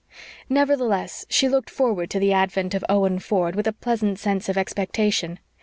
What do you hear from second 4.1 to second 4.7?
sense of